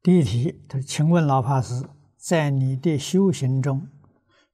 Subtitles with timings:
[0.00, 3.88] 第一题，他说：“请问老法师，在你的修行中，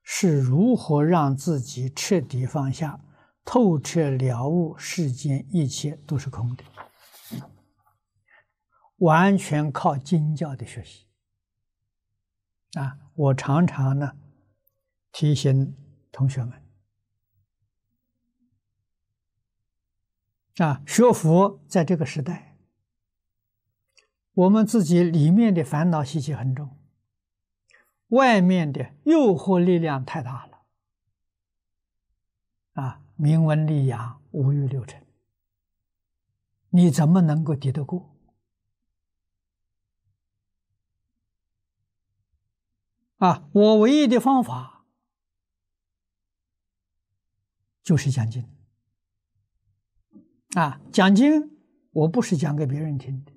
[0.02, 2.98] 是如何让自己彻底放下、
[3.44, 6.64] 透彻了悟世间一切都是空的？
[8.96, 11.06] 完全靠经教的学习。
[12.72, 14.12] 啊，我常常呢
[15.12, 15.76] 提醒
[16.10, 16.62] 同学们，
[20.56, 22.52] 啊，学佛在这个时代。”
[24.34, 26.76] 我们自己里面的烦恼习气很重，
[28.08, 30.64] 外面的诱惑力量太大了，
[32.72, 35.06] 啊，名闻利养、五欲六尘，
[36.70, 38.10] 你怎么能够抵得过？
[43.18, 44.84] 啊，我唯一的方法
[47.84, 48.48] 就是讲经，
[50.56, 51.56] 啊，讲经
[51.92, 53.33] 我不是讲给别人听的。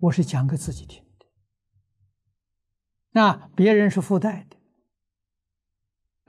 [0.00, 1.26] 我是讲给自己听的，
[3.10, 4.56] 那别人是附带的，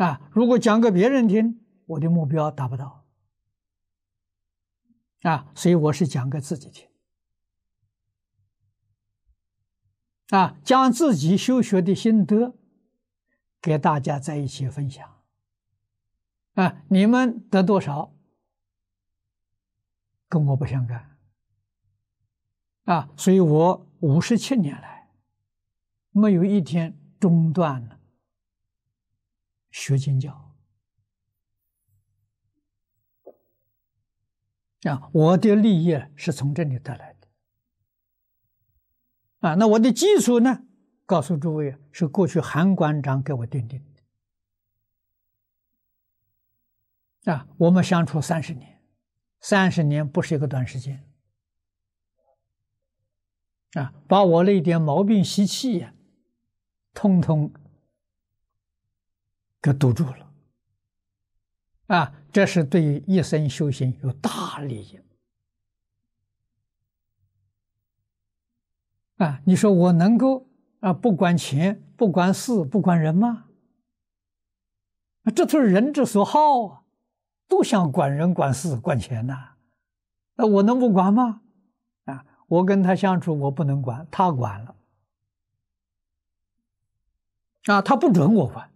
[0.04, 3.08] 啊，如果讲给别人听，我的目标达不到，
[5.22, 6.90] 啊，所以我是讲给自己听，
[10.30, 12.58] 啊，将自己修学的心得
[13.62, 15.24] 给大家在一起分享，
[16.56, 18.14] 啊，你们得多少，
[20.28, 21.11] 跟我不相干。
[22.86, 25.10] 啊，所以我五十七年来
[26.12, 28.00] 没有一天中断了
[29.70, 30.56] 学经教
[34.84, 37.28] 啊，我的立业是从这里得来的
[39.48, 39.56] 啊。
[39.56, 40.66] 那我的基础呢？
[41.06, 43.84] 告诉诸位，是过去韩馆长给我奠定
[47.24, 47.48] 的啊。
[47.58, 48.82] 我们相处三十年，
[49.42, 51.06] 三十年不是一个短时间。
[53.74, 55.94] 啊，把我那点毛病习气呀，
[56.94, 57.52] 通通
[59.62, 60.32] 给堵住了。
[61.88, 65.00] 啊，这是对一生修行有大利益。
[69.18, 70.48] 啊，你说我能够
[70.80, 73.48] 啊不管钱、不管事、不管人吗？
[75.36, 76.84] 这都是人之所好啊，
[77.48, 79.56] 都想管人、管事、管钱呐。
[80.36, 81.42] 那我能不管吗？
[82.52, 84.76] 我跟他相处，我不能管，他管了
[87.68, 88.70] 啊，他不准我管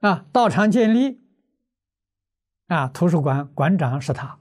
[0.00, 0.26] 啊。
[0.30, 1.22] 道场建立
[2.66, 4.38] 啊，图书馆馆长是他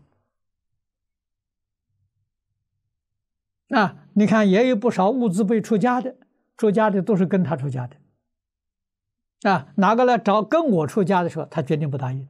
[3.69, 4.09] 啊。
[4.11, 6.17] 你看，也有不少物资被出家的，
[6.57, 9.71] 出家的都是跟他出家的啊。
[9.77, 12.27] 哪个来找跟我出家的时候，他决定不答应。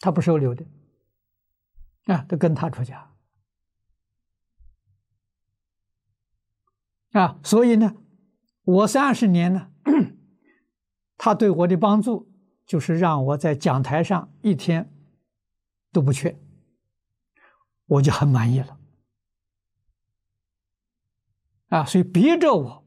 [0.00, 0.64] 他不收留的，
[2.04, 3.12] 啊，都跟他出家，
[7.10, 7.96] 啊，所以呢，
[8.62, 9.72] 我三十年呢，
[11.18, 12.30] 他对我的帮助
[12.64, 14.94] 就是让我在讲台上一天
[15.90, 16.38] 都不缺，
[17.86, 18.78] 我就很满意了，
[21.70, 22.86] 啊，所以逼着我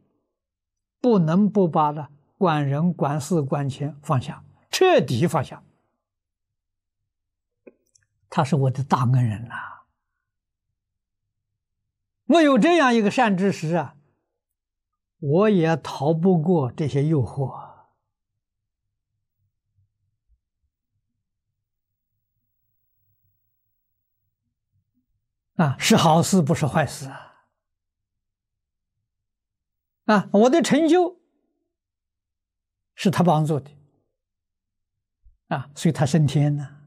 [1.02, 5.62] 不能不把那管人、管事、管钱放下，彻底放下。
[8.34, 9.82] 他是我的大恩人呐！
[12.28, 13.98] 我有这样一个善知识啊，
[15.20, 17.52] 我也逃不过这些诱惑
[25.56, 25.76] 啊！
[25.78, 27.50] 是好事，不是坏事啊！
[30.06, 31.20] 啊，我的成就
[32.96, 33.70] 是他帮助的
[35.50, 36.81] 啊，所以他升天呢。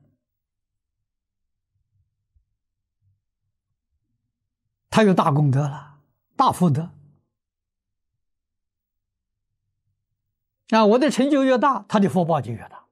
[4.94, 5.98] 他有大功德了，
[6.36, 6.88] 大福德
[10.68, 10.86] 啊！
[10.86, 12.86] 我的成就越大，他的福报就越大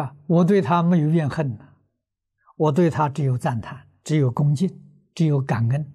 [0.00, 0.14] 啊！
[0.28, 1.74] 我对他没有怨恨呢，
[2.54, 4.80] 我对他只有赞叹，只有恭敬，
[5.12, 5.92] 只有感恩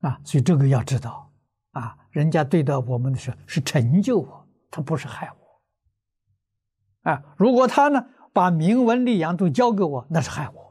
[0.00, 0.18] 啊！
[0.24, 1.30] 所以这个要知道
[1.72, 7.22] 啊，人家对待我们的时候是成就我，他不是害我啊！
[7.36, 10.69] 如果他呢把名闻利养都交给我，那是害我。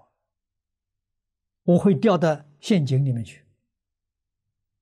[1.70, 3.46] 我会掉到陷阱里面去，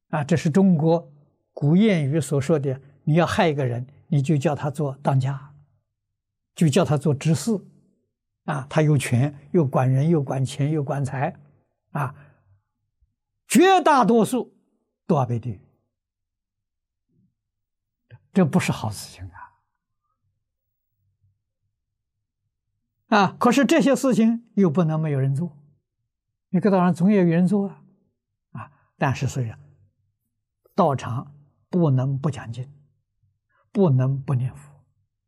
[0.10, 1.12] 啊，这是中国
[1.52, 5.54] 古谚语所说的：你要害一个人，你就叫他做当家，
[6.56, 7.60] 就叫他做执事，
[8.46, 11.38] 啊，他有权，又管人，又管钱，又管财，
[11.92, 12.16] 啊，
[13.50, 14.56] 绝大多数
[15.06, 15.62] 都要被地狱，
[18.32, 19.30] 这不是好事情
[23.10, 23.18] 啊！
[23.18, 25.58] 啊，可是这些事情又不能没有人做，
[26.50, 27.82] 一个道场总有人做啊，
[28.52, 29.60] 啊，但是虽然
[30.76, 31.36] 道场
[31.70, 32.72] 不能不讲经，
[33.72, 34.72] 不能不念佛，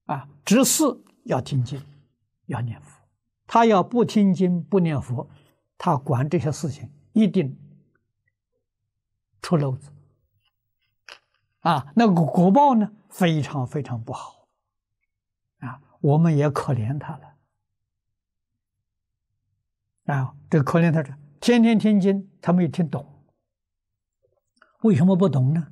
[0.06, 0.84] 啊，只是
[1.26, 1.82] 要听经，
[2.46, 3.00] 要念佛。
[3.46, 5.28] 他要不听经不念佛，
[5.78, 7.58] 他管这些事情一定
[9.42, 9.92] 出漏子，
[11.62, 14.48] 啊，那个果报呢非常非常不好，
[15.62, 17.29] 啊，我们也可怜他了，
[20.12, 23.24] 啊，这个可怜他这天天听经，他没有听懂，
[24.82, 25.72] 为什么不懂呢？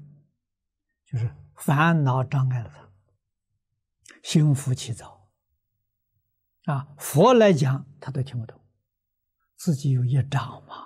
[1.06, 2.90] 就是烦恼障碍了他，
[4.22, 5.28] 心浮气躁。
[6.66, 8.62] 啊，佛来讲他都听不懂，
[9.56, 10.86] 自己有业障嘛？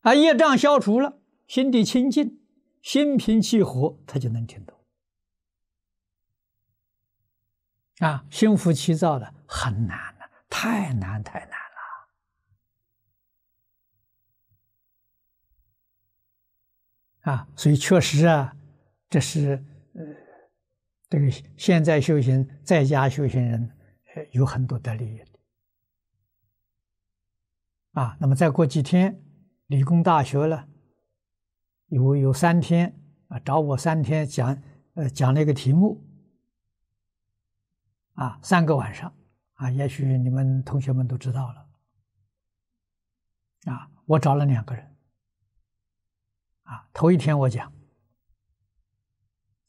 [0.00, 2.40] 啊，业障消除了，心地清净，
[2.80, 4.78] 心平气和，他就能听懂。
[7.98, 11.58] 啊，心浮气躁的很难的，太难太难了。
[17.30, 18.56] 啊，所以确实啊，
[19.10, 19.62] 这是
[19.94, 20.02] 呃，
[21.10, 23.74] 这个现在修行在家修行人。
[24.32, 25.26] 有很多得利益的
[27.92, 28.16] 啊！
[28.18, 29.22] 那么再过几天，
[29.66, 30.66] 理工大学了，
[31.86, 34.60] 有有三天啊，找我三天讲，
[34.94, 36.04] 呃，讲了一个题目
[38.14, 39.14] 啊，三个晚上
[39.52, 41.68] 啊，也许你们同学们都知道了
[43.72, 43.88] 啊。
[44.04, 44.96] 我找了两个人
[46.68, 47.72] 啊，头一天我讲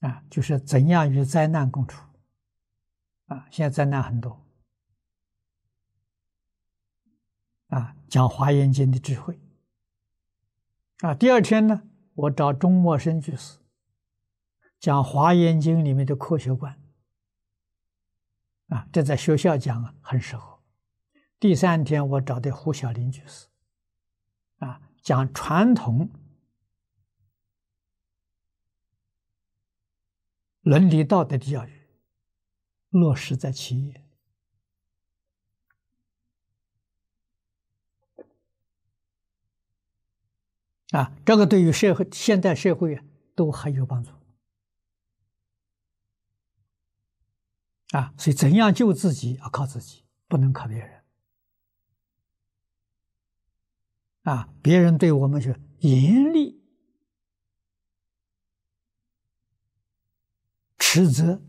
[0.01, 2.03] 啊，就是怎样与灾难共处。
[3.27, 4.45] 啊，现在灾难很多。
[7.67, 9.39] 啊，讲《华严经》的智慧。
[10.99, 11.83] 啊，第二天呢，
[12.15, 13.59] 我找钟默生居士
[14.77, 16.77] 讲《华严经》里面的科学观。
[18.67, 20.59] 啊，这在学校讲啊，很适合。
[21.39, 23.47] 第三天，我找的胡小林居士，
[24.57, 26.09] 啊，讲传统
[30.69, 31.79] 伦理道德的教育。
[32.89, 34.03] 落实在企业
[40.89, 43.03] 啊，这个对于社会现代社会啊
[43.35, 44.11] 都很有帮助
[47.91, 48.11] 啊。
[48.17, 51.03] 所以，怎样救自己要靠自己，不能靠别人
[54.23, 54.51] 啊。
[54.63, 56.48] 别人对我们是严厉
[60.91, 61.39] 实则。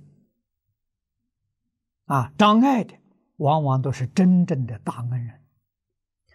[2.05, 2.95] 啊，障碍的
[3.37, 5.43] 往往都是真正的大恩人，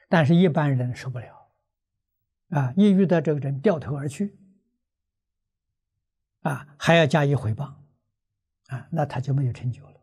[0.09, 1.51] 但是一般人受不了，
[2.49, 4.35] 啊，一遇到这个人掉头而去，
[6.41, 7.65] 啊，还要加以回报，
[8.67, 10.01] 啊，那他就没有成就了，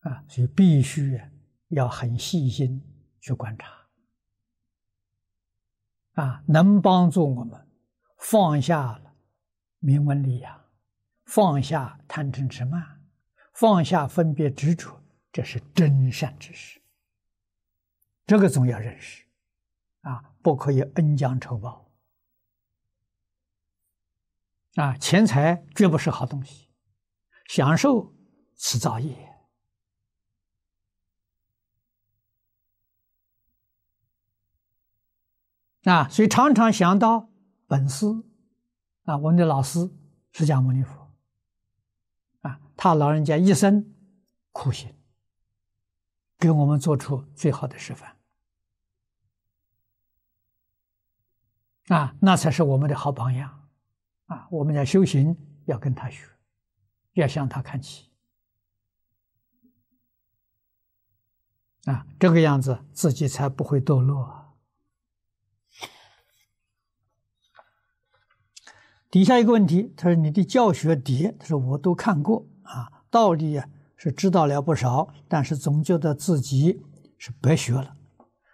[0.00, 1.20] 啊，所以必须
[1.68, 2.82] 要很细心
[3.20, 3.70] 去观察，
[6.14, 7.68] 啊，能帮助我们
[8.18, 9.14] 放下了
[9.78, 10.60] 名闻利养，
[11.30, 13.00] 放下贪嗔痴慢。
[13.52, 16.80] 放下分别执着，这是真善之事。
[18.26, 19.26] 这个总要认识，
[20.00, 21.90] 啊，不可以恩将仇报。
[24.76, 26.70] 啊，钱财绝不是好东西，
[27.48, 28.14] 享受
[28.56, 29.28] 此造业。
[35.82, 37.28] 啊，所以常常想到
[37.66, 38.06] 本师，
[39.04, 39.80] 啊，我们的老师
[40.32, 40.99] 释迦牟尼佛。
[42.40, 43.94] 啊他老人家一生
[44.52, 44.94] 苦行，
[46.38, 48.16] 给我们做出最好的示范
[51.88, 53.68] 啊，那才是我们的好榜样
[54.26, 54.46] 啊！
[54.50, 56.24] 我们要修行，要跟他学，
[57.14, 58.08] 要向他看齐
[61.86, 64.49] 啊，这个样子自己才不会堕落。
[69.10, 76.80] 底下一个问题，他说：“你的教学碟，他说我都看过。”啊，道理啊是知道了不少，但是总觉得自己
[77.18, 77.96] 是白学了。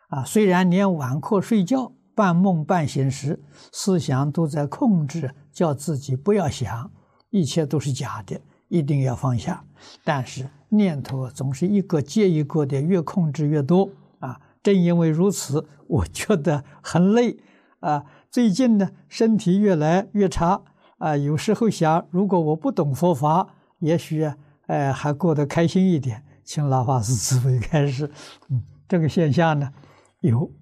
[0.09, 6.91] 啊，虽然连晚课睡觉、半梦半醒时，思想都在控制，叫自己不要想，
[7.29, 9.63] 一切都是假的，一定要放下。
[10.05, 13.91] 但是念头总是一个接一个的，越控制越多。
[14.21, 17.37] 啊，正因为如此，我觉得很累。
[17.81, 18.03] 啊，
[18.37, 20.63] 最近呢，身体越来越差。
[20.99, 26.23] 啊，有时候想，如果我不懂佛法，也许啊，呃，还过得开心一点。
[26.45, 28.11] 请老法师慈悲开示。
[28.53, 29.73] 嗯，这个现象呢，
[30.21, 30.53] 有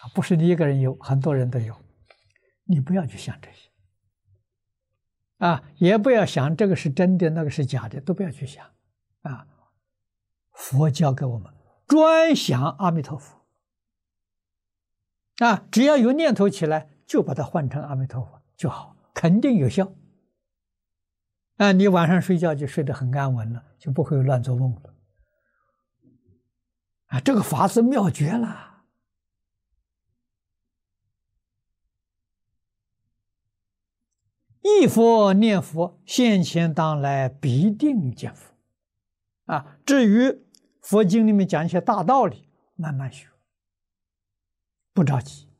[0.00, 1.72] 啊，不是你一个人有，很多人都有。
[2.64, 3.70] 你不要去想这些，
[5.38, 8.66] 啊，也不要想这个是真的，那个是假的，都不要去想，
[9.20, 9.46] 啊，
[10.50, 11.52] 佛教给我们
[11.86, 13.46] 专想阿弥陀佛
[15.38, 19.92] 啊，只要有念头起来，就把它换成阿弥陀佛就好，肯定有效。
[21.58, 24.94] 啊，你晚上睡觉就睡得很安稳了，就不会乱做梦了。
[27.08, 28.86] 啊，这个法是妙绝了。
[34.62, 38.54] 一佛念佛，现前当来必定见佛。
[39.44, 40.46] 啊，至于
[40.80, 43.28] 佛经里面讲一些大道理，慢慢学，
[44.94, 45.51] 不着急。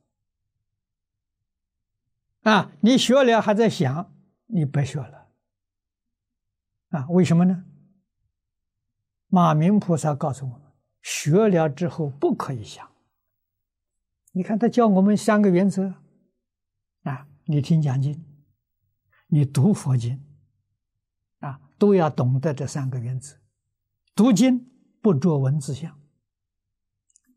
[2.43, 4.13] 啊，你学了还在想，
[4.47, 5.29] 你别学了。
[6.89, 7.65] 啊，为什么呢？
[9.29, 12.91] 马明菩萨告诉我们，学了之后不可以想。
[14.33, 15.95] 你看他教我们三个原则。
[17.03, 18.25] 啊，你听讲经。
[19.29, 20.23] 你读佛经，
[21.39, 23.39] 啊，都要懂得这三个原则：
[24.15, 24.71] 读经
[25.01, 25.99] 不着文字相，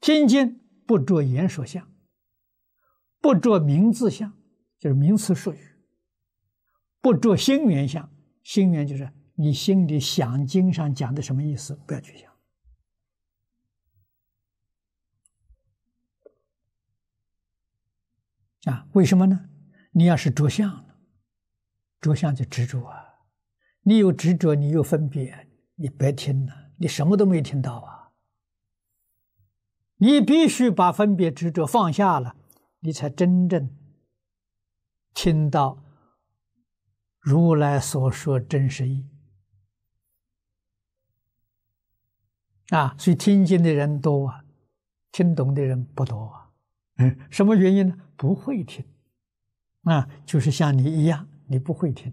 [0.01, 1.89] 听经不着言说相，
[3.21, 4.33] 不着名字相，
[4.85, 5.57] 就是名词术语；
[7.01, 8.07] 不着心缘相，
[8.43, 12.31] 心缘就是你心里想经上讲的什么意思，不要去想。
[18.71, 19.49] 啊，为什么呢？
[19.89, 20.97] 你要是着相了。
[21.99, 23.21] 着相就执着啊！
[23.81, 28.11] 你有执着，你有分别，你别听了，你什么都没听到啊！
[29.95, 32.35] 你必须把分别执着放下了，
[32.81, 33.75] 你才真正
[35.15, 35.83] 听到
[37.19, 39.03] 如来所说真实义
[42.69, 42.95] 啊！
[42.99, 44.45] 所以听经的人多啊，
[45.11, 46.51] 听懂的人不多啊。
[46.97, 47.97] 嗯，什么原因呢？
[48.15, 48.85] 不会听
[49.85, 51.27] 啊，就是像你一样。
[51.47, 52.11] 你不会听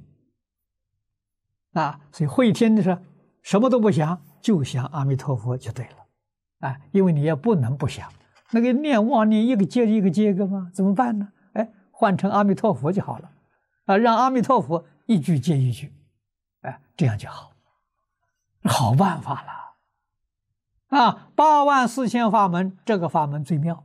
[1.73, 3.01] 啊，所以会听的时候，
[3.41, 8.13] 什么都不想，就想阿弥陀佛就对了，啊，因为你也不能不想，
[8.51, 11.33] 那个念妄念一个接着一个接一个嘛，怎么办呢？
[12.03, 13.31] 换成阿弥陀佛就好了，
[13.85, 15.95] 啊，让阿弥陀佛一句接一句，
[16.63, 17.53] 哎，这样就好，
[18.65, 23.85] 好办法了，啊，八万四千法门，这个法门最妙。